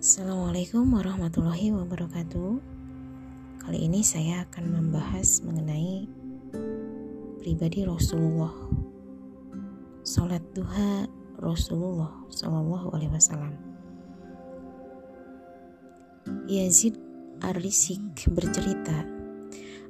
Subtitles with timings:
[0.00, 2.56] Assalamualaikum warahmatullahi wabarakatuh.
[3.60, 6.08] Kali ini saya akan membahas mengenai
[7.36, 8.48] pribadi Rasulullah.
[10.00, 11.04] Salat duha
[11.36, 13.52] Rasulullah Shallallahu Alaihi Wasallam.
[16.48, 16.96] Yazid
[17.44, 19.04] Ar-Risik bercerita,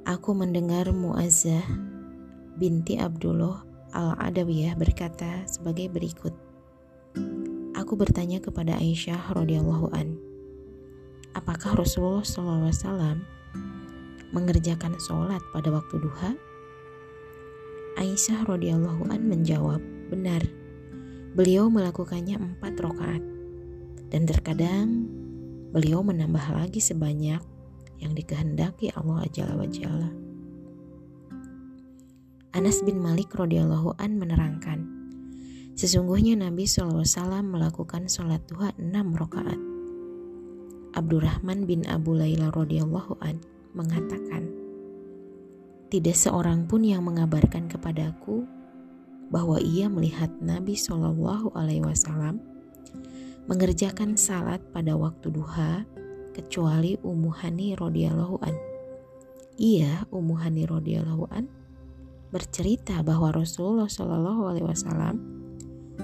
[0.03, 1.63] aku mendengar Muazzah
[2.59, 3.63] binti Abdullah
[3.95, 6.35] Al-Adawiyah berkata sebagai berikut
[7.91, 10.15] aku bertanya kepada Aisyah radhiyallahu an,
[11.35, 13.19] apakah Rasulullah SAW
[14.31, 16.31] mengerjakan sholat pada waktu duha?
[17.99, 20.39] Aisyah radhiyallahu an menjawab, benar.
[21.35, 23.19] Beliau melakukannya empat rakaat
[24.07, 25.11] dan terkadang
[25.75, 27.43] beliau menambah lagi sebanyak
[27.99, 30.15] yang dikehendaki Allah Jalla wajalla.
[32.55, 35.00] Anas bin Malik radhiyallahu an menerangkan,
[35.75, 37.03] Sesungguhnya Nabi SAW
[37.47, 39.59] melakukan sholat duha 6 rakaat.
[40.91, 43.39] Abdurrahman bin Abu Layla radhiyallahu an
[43.71, 44.51] mengatakan,
[45.87, 48.43] tidak seorang pun yang mengabarkan kepadaku
[49.31, 52.43] bahwa ia melihat Nabi Shallallahu Alaihi Wasallam
[53.47, 55.87] mengerjakan salat pada waktu duha
[56.35, 58.55] kecuali Ummu Hani radhiyallahu an.
[59.55, 61.47] Ia Ummu Hani radhiyallahu an
[62.31, 65.40] bercerita bahwa Rasulullah Shallallahu Alaihi Wasallam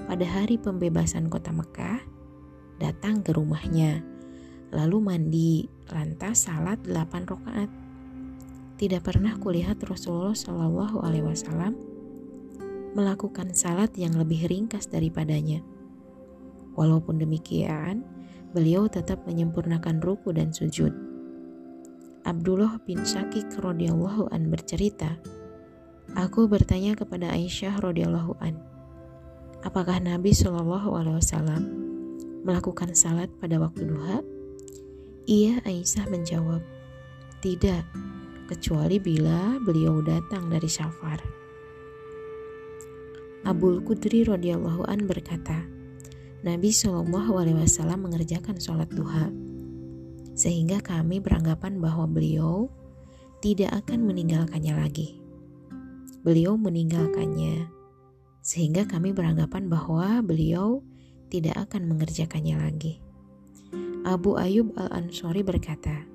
[0.06, 1.98] pada hari pembebasan kota Mekah,
[2.78, 4.04] datang ke rumahnya,
[4.70, 5.52] lalu mandi,
[5.90, 7.70] lantas salat 8 rakaat.
[8.78, 11.74] Tidak pernah kulihat Rasulullah Shallallahu Alaihi Wasallam
[12.94, 15.64] melakukan salat yang lebih ringkas daripadanya.
[16.78, 18.06] Walaupun demikian,
[18.54, 20.94] beliau tetap menyempurnakan ruku dan sujud.
[22.22, 25.18] Abdullah bin Syakik radhiyallahu an bercerita,
[26.16, 28.56] Aku bertanya kepada Aisyah radhiyallahu an,
[29.66, 31.62] Apakah Nabi Shallallahu Alaihi Wasallam
[32.46, 34.22] melakukan salat pada waktu duha?
[35.26, 36.62] Ia Aisyah menjawab,
[37.42, 37.82] tidak,
[38.46, 41.18] kecuali bila beliau datang dari safar.
[43.42, 45.66] Abul Qudri radhiyallahu an berkata,
[46.46, 49.26] Nabi Shallallahu Alaihi Wasallam mengerjakan sholat duha,
[50.38, 52.70] sehingga kami beranggapan bahwa beliau
[53.42, 55.18] tidak akan meninggalkannya lagi.
[56.22, 57.77] Beliau meninggalkannya
[58.48, 60.80] sehingga kami beranggapan bahwa beliau
[61.28, 63.04] tidak akan mengerjakannya lagi.
[64.08, 66.08] Abu Ayub Al-Ansori berkata,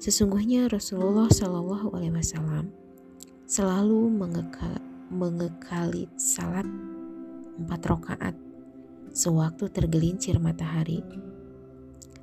[0.00, 2.72] Sesungguhnya Rasulullah Shallallahu Alaihi Wasallam
[3.44, 4.80] selalu mengekal,
[5.12, 6.64] mengekali salat
[7.60, 8.34] empat rakaat
[9.12, 11.04] sewaktu tergelincir matahari.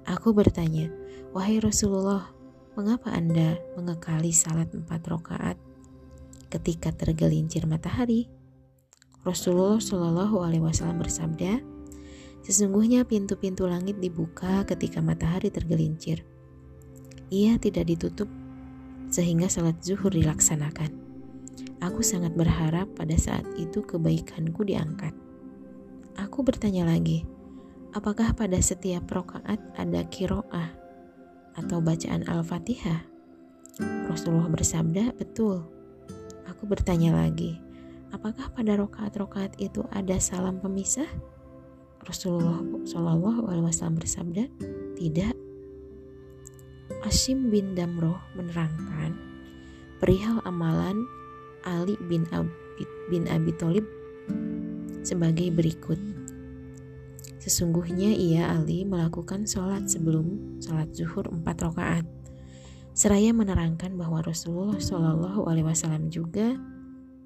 [0.10, 0.90] Aku bertanya,
[1.30, 2.34] wahai Rasulullah,
[2.74, 5.62] mengapa anda mengekali salat empat rakaat
[6.50, 8.39] ketika tergelincir matahari?
[9.30, 11.62] Rasulullah Shallallahu Alaihi Wasallam bersabda,
[12.42, 16.26] sesungguhnya pintu-pintu langit dibuka ketika matahari tergelincir.
[17.30, 18.26] Ia tidak ditutup
[19.14, 20.90] sehingga salat zuhur dilaksanakan.
[21.78, 25.14] Aku sangat berharap pada saat itu kebaikanku diangkat.
[26.18, 27.24] Aku bertanya lagi,
[27.94, 30.74] apakah pada setiap rokaat ada kiroah
[31.54, 33.06] atau bacaan Al-Fatihah?
[34.10, 35.70] Rasulullah bersabda, betul.
[36.50, 37.62] Aku bertanya lagi,
[38.10, 41.08] Apakah pada rokaat-rokaat itu ada salam pemisah?
[42.06, 44.50] Rasulullah Shallallahu Alaihi Wasallam bersabda,
[44.98, 45.36] tidak.
[47.06, 49.14] Asim bin Damroh menerangkan
[50.02, 51.06] perihal amalan
[51.64, 52.84] Ali bin Abi,
[53.14, 53.86] bin Abi Thalib
[55.06, 56.02] sebagai berikut.
[57.40, 62.06] Sesungguhnya ia Ali melakukan sholat sebelum sholat zuhur empat rakaat.
[62.92, 66.58] Seraya menerangkan bahwa Rasulullah Shallallahu Alaihi Wasallam juga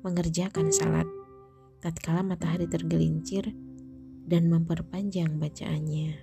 [0.03, 1.07] mengerjakan salat
[1.79, 3.55] tatkala matahari tergelincir
[4.27, 6.15] dan memperpanjang bacaannya.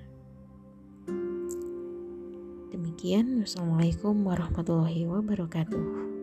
[2.70, 6.19] Demikian, Wassalamualaikum warahmatullahi wabarakatuh.